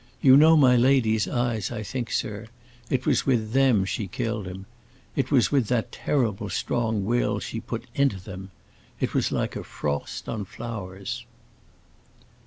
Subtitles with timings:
[0.19, 2.47] You know my lady's eyes, I think, sir;
[2.89, 4.65] it was with them she killed him;
[5.15, 8.49] it was with the terrible strong will she put into them.
[8.99, 11.23] It was like a frost on flowers."